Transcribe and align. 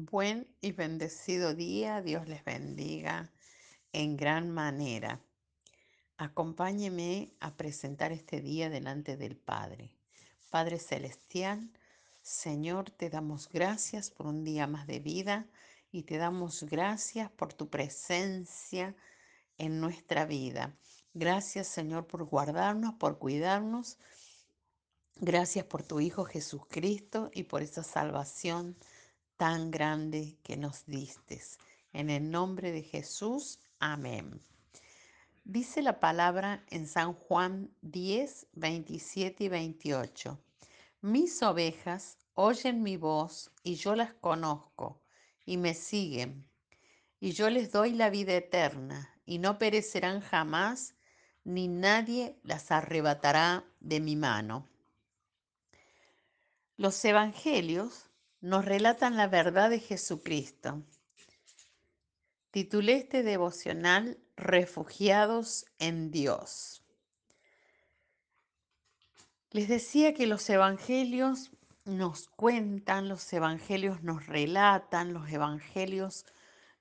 Buen 0.00 0.46
y 0.60 0.70
bendecido 0.70 1.56
día, 1.56 2.00
Dios 2.02 2.28
les 2.28 2.44
bendiga 2.44 3.32
en 3.92 4.16
gran 4.16 4.48
manera. 4.48 5.20
Acompáñeme 6.16 7.34
a 7.40 7.56
presentar 7.56 8.12
este 8.12 8.40
día 8.40 8.70
delante 8.70 9.16
del 9.16 9.36
Padre. 9.36 9.90
Padre 10.50 10.78
Celestial, 10.78 11.72
Señor, 12.22 12.92
te 12.92 13.10
damos 13.10 13.48
gracias 13.48 14.12
por 14.12 14.28
un 14.28 14.44
día 14.44 14.68
más 14.68 14.86
de 14.86 15.00
vida 15.00 15.48
y 15.90 16.04
te 16.04 16.16
damos 16.16 16.62
gracias 16.62 17.28
por 17.32 17.52
tu 17.52 17.68
presencia 17.68 18.94
en 19.56 19.80
nuestra 19.80 20.26
vida. 20.26 20.76
Gracias, 21.12 21.66
Señor, 21.66 22.06
por 22.06 22.22
guardarnos, 22.22 22.94
por 22.94 23.18
cuidarnos. 23.18 23.98
Gracias 25.16 25.64
por 25.64 25.82
tu 25.82 25.98
Hijo 25.98 26.24
Jesucristo 26.24 27.32
y 27.34 27.42
por 27.42 27.62
esa 27.62 27.82
salvación 27.82 28.76
tan 29.38 29.70
grande 29.70 30.36
que 30.42 30.56
nos 30.56 30.84
distes. 30.84 31.58
En 31.92 32.10
el 32.10 32.30
nombre 32.30 32.72
de 32.72 32.82
Jesús, 32.82 33.60
amén. 33.78 34.42
Dice 35.44 35.80
la 35.80 36.00
palabra 36.00 36.64
en 36.68 36.86
San 36.86 37.14
Juan 37.14 37.70
10, 37.80 38.48
27 38.52 39.44
y 39.44 39.48
28. 39.48 40.38
Mis 41.00 41.42
ovejas 41.42 42.18
oyen 42.34 42.82
mi 42.82 42.96
voz 42.96 43.50
y 43.62 43.76
yo 43.76 43.94
las 43.94 44.12
conozco 44.12 45.00
y 45.46 45.56
me 45.56 45.72
siguen. 45.72 46.44
Y 47.20 47.30
yo 47.32 47.48
les 47.48 47.70
doy 47.70 47.92
la 47.92 48.10
vida 48.10 48.34
eterna 48.34 49.14
y 49.24 49.38
no 49.38 49.56
perecerán 49.56 50.20
jamás, 50.20 50.96
ni 51.44 51.68
nadie 51.68 52.36
las 52.42 52.70
arrebatará 52.72 53.64
de 53.80 54.00
mi 54.00 54.16
mano. 54.16 54.68
Los 56.76 57.02
evangelios 57.04 58.07
nos 58.40 58.64
relatan 58.64 59.16
la 59.16 59.26
verdad 59.26 59.70
de 59.70 59.80
Jesucristo. 59.80 60.82
Titulé 62.50 62.94
este 62.94 63.22
devocional 63.22 64.18
Refugiados 64.36 65.66
en 65.78 66.10
Dios. 66.10 66.82
Les 69.50 69.68
decía 69.68 70.14
que 70.14 70.26
los 70.26 70.48
evangelios 70.48 71.50
nos 71.84 72.28
cuentan, 72.28 73.08
los 73.08 73.32
evangelios 73.32 74.02
nos 74.02 74.26
relatan, 74.26 75.12
los 75.12 75.28
evangelios 75.30 76.26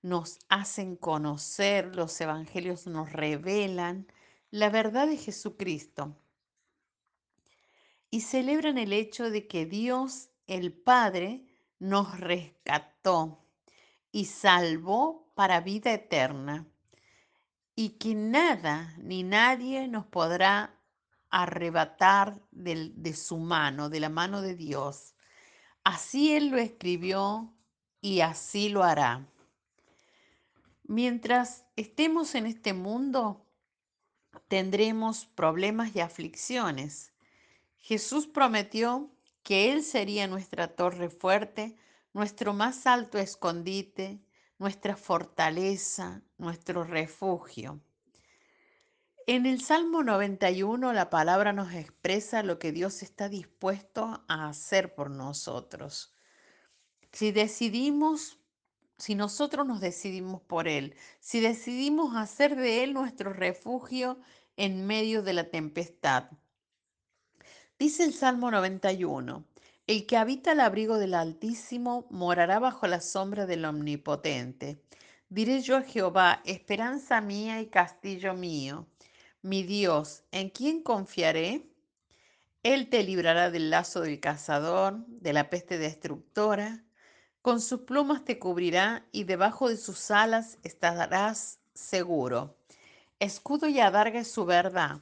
nos 0.01 0.39
hacen 0.49 0.95
conocer, 0.95 1.95
los 1.95 2.19
evangelios 2.21 2.87
nos 2.87 3.11
revelan 3.11 4.07
la 4.51 4.69
verdad 4.69 5.07
de 5.07 5.17
Jesucristo 5.17 6.15
y 8.09 8.21
celebran 8.21 8.77
el 8.77 8.93
hecho 8.93 9.29
de 9.29 9.47
que 9.47 9.65
Dios 9.65 10.29
el 10.45 10.73
Padre 10.73 11.46
nos 11.79 12.19
rescató 12.19 13.43
y 14.11 14.25
salvó 14.25 15.31
para 15.35 15.61
vida 15.61 15.93
eterna, 15.93 16.65
y 17.75 17.89
que 17.99 18.15
nada 18.15 18.95
ni 18.97 19.21
nadie 19.21 19.87
nos 19.87 20.05
podrá 20.05 20.73
arrebatar 21.29 22.41
de, 22.51 22.91
de 22.95 23.13
su 23.13 23.37
mano, 23.37 23.89
de 23.89 23.99
la 23.99 24.09
mano 24.09 24.41
de 24.41 24.55
Dios. 24.55 25.13
Así 25.83 26.33
Él 26.33 26.49
lo 26.49 26.57
escribió 26.57 27.53
y 28.01 28.21
así 28.21 28.69
lo 28.69 28.83
hará. 28.83 29.27
Mientras 30.83 31.65
estemos 31.75 32.33
en 32.33 32.47
este 32.47 32.73
mundo, 32.73 33.45
tendremos 34.47 35.25
problemas 35.25 35.95
y 35.95 35.99
aflicciones. 35.99 37.13
Jesús 37.77 38.25
prometió 38.25 39.11
que 39.47 39.71
Él 39.71 39.81
sería 39.81 40.27
nuestra 40.27 40.75
torre 40.75 41.09
fuerte, 41.09 41.77
nuestro 42.11 42.53
más 42.53 42.85
alto 42.85 43.17
escondite, 43.17 44.19
nuestra 44.59 44.97
fortaleza, 44.97 46.21
nuestro 46.37 46.83
refugio. 46.83 47.79
En 49.25 49.45
el 49.45 49.61
Salmo 49.61 50.03
91 50.03 50.91
la 50.91 51.09
palabra 51.09 51.53
nos 51.53 51.73
expresa 51.73 52.43
lo 52.43 52.59
que 52.59 52.73
Dios 52.73 53.01
está 53.01 53.29
dispuesto 53.29 54.21
a 54.27 54.49
hacer 54.49 54.93
por 54.93 55.09
nosotros. 55.09 56.13
Si 57.13 57.31
decidimos, 57.31 58.39
si 58.97 59.15
nosotros 59.15 59.65
nos 59.65 59.79
decidimos 59.79 60.41
por 60.41 60.67
Él, 60.67 60.93
si 61.21 61.39
decidimos 61.39 62.17
hacer 62.17 62.57
de 62.57 62.83
Él 62.83 62.93
nuestro 62.93 63.31
refugio 63.31 64.19
en 64.57 64.85
medio 64.85 65.23
de 65.23 65.31
la 65.31 65.49
tempestad, 65.49 66.31
Dice 67.79 68.05
el 68.05 68.13
Salmo 68.15 68.49
91, 68.49 69.45
el 69.85 70.07
que 70.07 70.17
habita 70.17 70.53
el 70.53 70.61
abrigo 70.61 70.97
del 70.97 71.13
Altísimo 71.13 72.07
morará 72.09 72.57
bajo 72.57 72.87
la 72.87 73.01
sombra 73.01 73.45
del 73.45 73.65
Omnipotente. 73.65 74.81
Diré 75.29 75.61
yo 75.61 75.77
a 75.77 75.83
Jehová, 75.83 76.41
esperanza 76.43 77.21
mía 77.21 77.61
y 77.61 77.67
castillo 77.67 78.33
mío, 78.33 78.87
mi 79.43 79.61
Dios, 79.61 80.23
¿en 80.31 80.49
quién 80.49 80.81
confiaré? 80.81 81.69
Él 82.63 82.89
te 82.89 83.03
librará 83.03 83.51
del 83.51 83.69
lazo 83.69 84.01
del 84.01 84.19
cazador, 84.19 85.05
de 85.05 85.33
la 85.33 85.51
peste 85.51 85.77
destructora. 85.77 86.83
Con 87.43 87.61
sus 87.61 87.81
plumas 87.81 88.25
te 88.25 88.39
cubrirá 88.39 89.05
y 89.11 89.25
debajo 89.25 89.69
de 89.69 89.77
sus 89.77 90.09
alas 90.09 90.57
estarás 90.63 91.59
seguro. 91.75 92.57
Escudo 93.19 93.67
y 93.67 93.79
adarga 93.79 94.21
es 94.21 94.31
su 94.31 94.45
verdad 94.45 95.01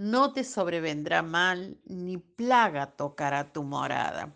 no 0.00 0.32
te 0.32 0.44
sobrevendrá 0.44 1.20
mal, 1.20 1.78
ni 1.84 2.16
plaga 2.16 2.86
tocará 2.86 3.52
tu 3.52 3.64
morada. 3.64 4.34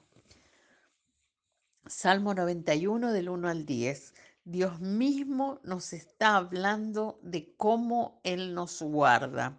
Salmo 1.87 2.35
91 2.35 3.13
del 3.13 3.31
1 3.31 3.49
al 3.49 3.65
10. 3.65 4.13
Dios 4.45 4.81
mismo 4.81 5.61
nos 5.65 5.95
está 5.95 6.37
hablando 6.37 7.19
de 7.23 7.55
cómo 7.57 8.21
Él 8.25 8.53
nos 8.53 8.83
guarda, 8.83 9.59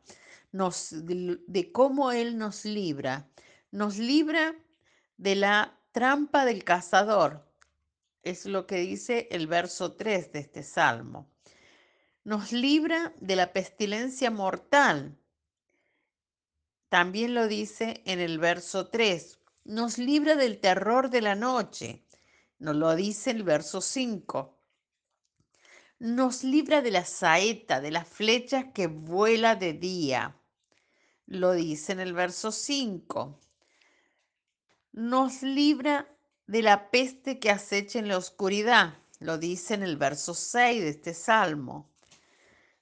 de, 0.51 1.39
de 1.47 1.71
cómo 1.71 2.11
Él 2.11 2.37
nos 2.37 2.65
libra. 2.65 3.27
Nos 3.71 3.97
libra 3.97 4.53
de 5.17 5.35
la 5.35 5.75
trampa 5.91 6.45
del 6.45 6.63
cazador. 6.63 7.49
Es 8.21 8.45
lo 8.45 8.67
que 8.67 8.75
dice 8.75 9.27
el 9.31 9.47
verso 9.47 9.93
3 9.93 10.33
de 10.33 10.39
este 10.39 10.61
salmo. 10.61 11.31
Nos 12.23 12.51
libra 12.51 13.11
de 13.19 13.35
la 13.35 13.53
pestilencia 13.53 14.29
mortal 14.29 15.17
también 16.95 17.33
lo 17.33 17.49
dice 17.49 18.01
en 18.05 18.21
el 18.21 18.39
verso 18.39 18.87
3. 18.87 19.37
Nos 19.65 19.97
libra 19.97 20.35
del 20.35 20.61
terror 20.61 21.09
de 21.09 21.19
la 21.19 21.35
noche. 21.35 22.05
Nos 22.57 22.77
lo 22.77 22.95
dice 22.95 23.31
el 23.31 23.43
verso 23.43 23.81
5. 23.81 24.57
Nos 25.99 26.45
libra 26.45 26.81
de 26.81 26.91
la 26.91 27.03
saeta, 27.03 27.81
de 27.81 27.91
las 27.91 28.07
flechas 28.07 28.67
que 28.73 28.87
vuela 28.87 29.57
de 29.57 29.73
día. 29.73 30.37
Lo 31.25 31.51
dice 31.51 31.91
en 31.91 31.99
el 31.99 32.13
verso 32.13 32.53
5. 32.53 33.41
Nos 34.93 35.41
libra 35.41 36.07
de 36.47 36.61
la 36.61 36.91
peste 36.91 37.39
que 37.39 37.51
acecha 37.51 37.99
en 37.99 38.07
la 38.07 38.17
oscuridad. 38.17 38.93
Lo 39.19 39.37
dice 39.37 39.73
en 39.73 39.83
el 39.83 39.97
verso 39.97 40.33
6 40.33 40.81
de 40.81 40.89
este 40.91 41.13
salmo. 41.13 41.89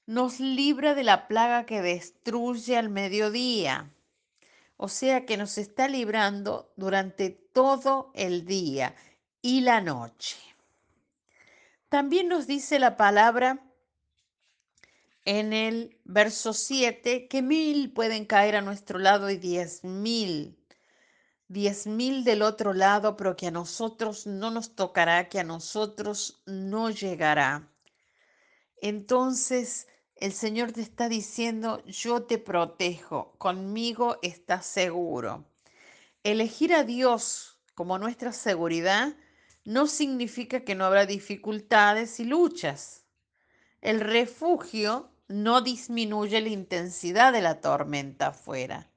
Nos 0.05 0.39
libra 0.39 0.93
de 0.93 1.03
la 1.03 1.27
plaga 1.27 1.65
que 1.65 1.81
destruye 1.81 2.77
al 2.77 2.89
mediodía. 2.89 3.89
O 4.85 4.89
sea 4.89 5.25
que 5.25 5.37
nos 5.37 5.57
está 5.57 5.87
librando 5.87 6.73
durante 6.75 7.29
todo 7.29 8.11
el 8.15 8.45
día 8.45 8.93
y 9.41 9.61
la 9.61 9.79
noche. 9.79 10.35
También 11.87 12.27
nos 12.27 12.47
dice 12.47 12.79
la 12.79 12.97
palabra 12.97 13.63
en 15.23 15.53
el 15.53 16.01
verso 16.03 16.51
7 16.51 17.29
que 17.29 17.41
mil 17.41 17.93
pueden 17.93 18.25
caer 18.25 18.57
a 18.57 18.61
nuestro 18.61 18.99
lado 18.99 19.29
y 19.29 19.37
diez 19.37 19.85
mil. 19.85 20.61
Diez 21.47 21.87
mil 21.87 22.25
del 22.25 22.41
otro 22.41 22.73
lado, 22.73 23.15
pero 23.15 23.37
que 23.37 23.47
a 23.47 23.51
nosotros 23.51 24.27
no 24.27 24.51
nos 24.51 24.75
tocará, 24.75 25.29
que 25.29 25.39
a 25.39 25.45
nosotros 25.45 26.43
no 26.45 26.89
llegará. 26.89 27.71
Entonces, 28.81 29.87
el 30.23 30.31
Señor 30.31 30.71
te 30.71 30.79
está 30.79 31.09
diciendo, 31.09 31.83
yo 31.85 32.23
te 32.23 32.37
protejo, 32.37 33.35
conmigo 33.39 34.19
estás 34.21 34.65
seguro. 34.65 35.43
Elegir 36.23 36.73
a 36.73 36.85
Dios 36.85 37.59
como 37.75 37.99
nuestra 37.99 38.31
seguridad 38.31 39.17
no 39.65 39.85
significa 39.85 40.61
que 40.61 40.75
no 40.75 40.85
habrá 40.85 41.05
dificultades 41.05 42.21
y 42.21 42.23
luchas. 42.23 43.03
El 43.81 43.99
refugio 43.99 45.11
no 45.27 45.59
disminuye 45.59 46.39
la 46.39 46.47
intensidad 46.47 47.33
de 47.33 47.41
la 47.41 47.59
tormenta 47.59 48.27
afuera. 48.27 48.89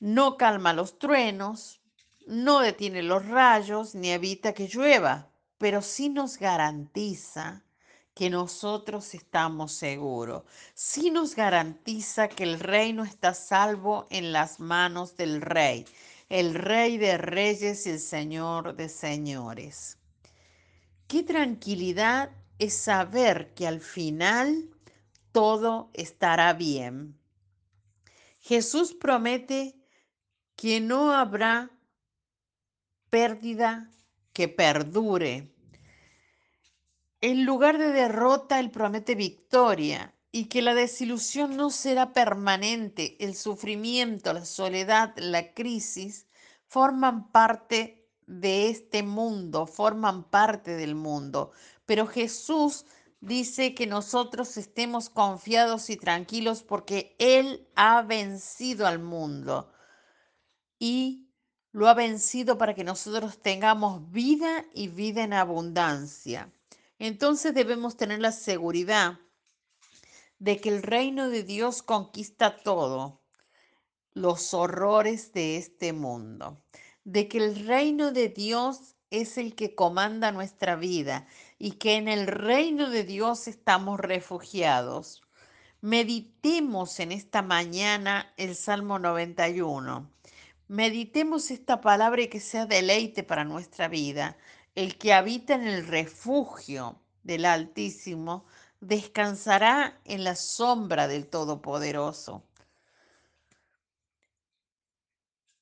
No 0.00 0.36
calma 0.36 0.72
los 0.72 0.98
truenos, 0.98 1.80
no 2.26 2.58
detiene 2.58 3.04
los 3.04 3.24
rayos 3.24 3.94
ni 3.94 4.10
evita 4.10 4.52
que 4.52 4.66
llueva, 4.66 5.30
pero 5.58 5.80
sí 5.80 6.08
nos 6.08 6.38
garantiza 6.38 7.62
que 8.18 8.30
nosotros 8.30 9.14
estamos 9.14 9.70
seguros. 9.70 10.42
Sí 10.74 11.08
nos 11.08 11.36
garantiza 11.36 12.26
que 12.26 12.42
el 12.42 12.58
reino 12.58 13.04
está 13.04 13.32
salvo 13.32 14.08
en 14.10 14.32
las 14.32 14.58
manos 14.58 15.16
del 15.16 15.40
rey, 15.40 15.84
el 16.28 16.54
rey 16.54 16.98
de 16.98 17.16
reyes 17.16 17.86
y 17.86 17.90
el 17.90 18.00
señor 18.00 18.74
de 18.74 18.88
señores. 18.88 19.98
Qué 21.06 21.22
tranquilidad 21.22 22.32
es 22.58 22.74
saber 22.74 23.54
que 23.54 23.68
al 23.68 23.80
final 23.80 24.68
todo 25.30 25.88
estará 25.94 26.54
bien. 26.54 27.16
Jesús 28.40 28.94
promete 28.94 29.76
que 30.56 30.80
no 30.80 31.12
habrá 31.12 31.70
pérdida 33.10 33.92
que 34.32 34.48
perdure. 34.48 35.54
En 37.20 37.44
lugar 37.44 37.78
de 37.78 37.90
derrota, 37.90 38.60
Él 38.60 38.70
promete 38.70 39.16
victoria 39.16 40.14
y 40.30 40.44
que 40.44 40.62
la 40.62 40.74
desilusión 40.74 41.56
no 41.56 41.70
será 41.70 42.12
permanente. 42.12 43.16
El 43.18 43.34
sufrimiento, 43.34 44.32
la 44.32 44.44
soledad, 44.44 45.14
la 45.16 45.52
crisis 45.52 46.26
forman 46.68 47.32
parte 47.32 48.08
de 48.26 48.68
este 48.68 49.02
mundo, 49.02 49.66
forman 49.66 50.30
parte 50.30 50.76
del 50.76 50.94
mundo. 50.94 51.50
Pero 51.86 52.06
Jesús 52.06 52.84
dice 53.20 53.74
que 53.74 53.88
nosotros 53.88 54.56
estemos 54.56 55.10
confiados 55.10 55.90
y 55.90 55.96
tranquilos 55.96 56.62
porque 56.62 57.16
Él 57.18 57.66
ha 57.74 58.02
vencido 58.02 58.86
al 58.86 59.00
mundo 59.00 59.72
y 60.78 61.32
lo 61.72 61.88
ha 61.88 61.94
vencido 61.94 62.58
para 62.58 62.74
que 62.74 62.84
nosotros 62.84 63.42
tengamos 63.42 64.08
vida 64.12 64.66
y 64.72 64.86
vida 64.86 65.24
en 65.24 65.32
abundancia. 65.32 66.52
Entonces 66.98 67.54
debemos 67.54 67.96
tener 67.96 68.20
la 68.20 68.32
seguridad 68.32 69.18
de 70.38 70.60
que 70.60 70.68
el 70.68 70.82
reino 70.82 71.28
de 71.28 71.42
Dios 71.42 71.82
conquista 71.82 72.56
todo, 72.56 73.20
los 74.12 74.54
horrores 74.54 75.32
de 75.32 75.56
este 75.56 75.92
mundo, 75.92 76.62
de 77.04 77.28
que 77.28 77.38
el 77.38 77.66
reino 77.66 78.12
de 78.12 78.28
Dios 78.28 78.96
es 79.10 79.38
el 79.38 79.54
que 79.54 79.74
comanda 79.74 80.32
nuestra 80.32 80.76
vida 80.76 81.26
y 81.58 81.72
que 81.72 81.96
en 81.96 82.08
el 82.08 82.26
reino 82.26 82.90
de 82.90 83.04
Dios 83.04 83.48
estamos 83.48 83.98
refugiados. 84.00 85.22
Meditemos 85.80 87.00
en 87.00 87.12
esta 87.12 87.40
mañana 87.40 88.32
el 88.36 88.54
Salmo 88.54 88.98
91. 88.98 90.10
Meditemos 90.66 91.50
esta 91.50 91.80
palabra 91.80 92.26
que 92.26 92.40
sea 92.40 92.66
deleite 92.66 93.22
para 93.22 93.44
nuestra 93.44 93.88
vida. 93.88 94.36
El 94.78 94.96
que 94.96 95.12
habita 95.12 95.56
en 95.56 95.66
el 95.66 95.88
refugio 95.88 97.00
del 97.24 97.46
Altísimo 97.46 98.46
descansará 98.78 100.00
en 100.04 100.22
la 100.22 100.36
sombra 100.36 101.08
del 101.08 101.26
Todopoderoso. 101.26 102.44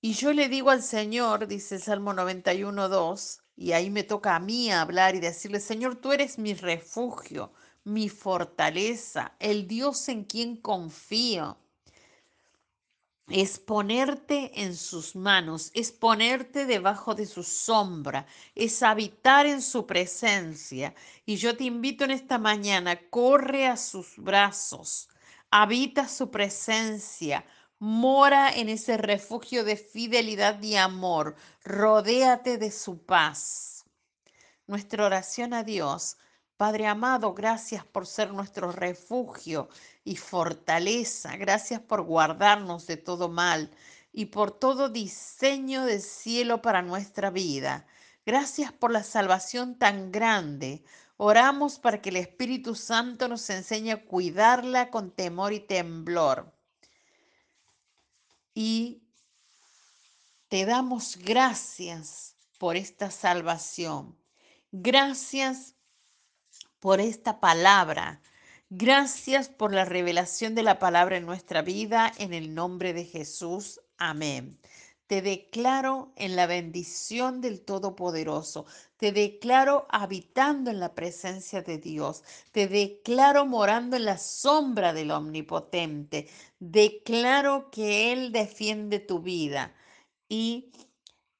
Y 0.02 0.12
yo 0.12 0.34
le 0.34 0.50
digo 0.50 0.68
al 0.68 0.82
Señor, 0.82 1.46
dice 1.46 1.76
el 1.76 1.80
Salmo 1.80 2.12
91, 2.12 2.90
2, 2.90 3.40
y 3.56 3.72
ahí 3.72 3.88
me 3.88 4.02
toca 4.02 4.36
a 4.36 4.38
mí 4.38 4.70
hablar 4.70 5.14
y 5.14 5.20
decirle, 5.20 5.60
Señor, 5.60 5.96
tú 5.96 6.12
eres 6.12 6.38
mi 6.38 6.52
refugio, 6.52 7.54
mi 7.84 8.10
fortaleza, 8.10 9.34
el 9.40 9.66
Dios 9.66 10.10
en 10.10 10.24
quien 10.24 10.58
confío 10.58 11.56
es 13.28 13.58
ponerte 13.58 14.62
en 14.62 14.76
sus 14.76 15.16
manos, 15.16 15.70
es 15.74 15.90
ponerte 15.90 16.64
debajo 16.64 17.14
de 17.14 17.26
su 17.26 17.42
sombra, 17.42 18.26
es 18.54 18.82
habitar 18.82 19.46
en 19.46 19.62
su 19.62 19.86
presencia. 19.86 20.94
Y 21.24 21.36
yo 21.36 21.56
te 21.56 21.64
invito 21.64 22.04
en 22.04 22.12
esta 22.12 22.38
mañana, 22.38 23.00
corre 23.10 23.66
a 23.66 23.76
sus 23.76 24.16
brazos, 24.16 25.08
habita 25.50 26.08
su 26.08 26.30
presencia, 26.30 27.44
mora 27.78 28.50
en 28.54 28.68
ese 28.68 28.96
refugio 28.96 29.64
de 29.64 29.76
fidelidad 29.76 30.62
y 30.62 30.76
amor, 30.76 31.34
rodéate 31.64 32.58
de 32.58 32.70
su 32.70 33.04
paz. 33.04 33.84
Nuestra 34.68 35.04
oración 35.04 35.52
a 35.52 35.64
Dios 35.64 36.16
Padre 36.56 36.86
amado, 36.86 37.34
gracias 37.34 37.84
por 37.84 38.06
ser 38.06 38.32
nuestro 38.32 38.72
refugio 38.72 39.68
y 40.04 40.16
fortaleza. 40.16 41.36
Gracias 41.36 41.80
por 41.82 42.02
guardarnos 42.02 42.86
de 42.86 42.96
todo 42.96 43.28
mal 43.28 43.70
y 44.10 44.26
por 44.26 44.52
todo 44.52 44.88
diseño 44.88 45.84
del 45.84 46.00
cielo 46.00 46.62
para 46.62 46.80
nuestra 46.80 47.28
vida. 47.28 47.86
Gracias 48.24 48.72
por 48.72 48.90
la 48.90 49.02
salvación 49.02 49.78
tan 49.78 50.10
grande. 50.10 50.82
Oramos 51.18 51.78
para 51.78 52.00
que 52.00 52.08
el 52.08 52.16
Espíritu 52.16 52.74
Santo 52.74 53.28
nos 53.28 53.48
enseñe 53.50 53.90
a 53.90 54.04
cuidarla 54.06 54.90
con 54.90 55.10
temor 55.10 55.52
y 55.52 55.60
temblor. 55.60 56.54
Y 58.54 59.02
te 60.48 60.64
damos 60.64 61.18
gracias 61.18 62.34
por 62.58 62.76
esta 62.76 63.10
salvación. 63.10 64.18
Gracias 64.72 65.75
por 66.86 67.00
esta 67.00 67.40
palabra. 67.40 68.22
Gracias 68.70 69.48
por 69.48 69.74
la 69.74 69.84
revelación 69.84 70.54
de 70.54 70.62
la 70.62 70.78
palabra 70.78 71.16
en 71.16 71.26
nuestra 71.26 71.60
vida, 71.60 72.12
en 72.16 72.32
el 72.32 72.54
nombre 72.54 72.92
de 72.92 73.04
Jesús. 73.04 73.80
Amén. 73.98 74.60
Te 75.08 75.20
declaro 75.20 76.12
en 76.14 76.36
la 76.36 76.46
bendición 76.46 77.40
del 77.40 77.62
Todopoderoso. 77.62 78.66
Te 78.98 79.10
declaro 79.10 79.88
habitando 79.90 80.70
en 80.70 80.78
la 80.78 80.94
presencia 80.94 81.60
de 81.60 81.78
Dios. 81.78 82.22
Te 82.52 82.68
declaro 82.68 83.46
morando 83.46 83.96
en 83.96 84.04
la 84.04 84.16
sombra 84.16 84.92
del 84.92 85.10
Omnipotente. 85.10 86.28
Declaro 86.60 87.68
que 87.72 88.12
Él 88.12 88.30
defiende 88.30 89.00
tu 89.00 89.18
vida. 89.18 89.74
Y 90.28 90.70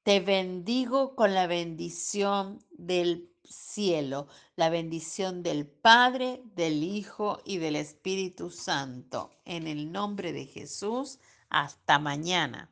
te 0.03 0.19
bendigo 0.19 1.15
con 1.15 1.33
la 1.33 1.47
bendición 1.47 2.59
del 2.71 3.31
cielo, 3.49 4.27
la 4.55 4.69
bendición 4.69 5.43
del 5.43 5.67
Padre, 5.67 6.41
del 6.55 6.83
Hijo 6.83 7.39
y 7.45 7.57
del 7.57 7.75
Espíritu 7.75 8.49
Santo. 8.49 9.31
En 9.45 9.67
el 9.67 9.91
nombre 9.91 10.33
de 10.33 10.45
Jesús, 10.45 11.19
hasta 11.49 11.99
mañana. 11.99 12.69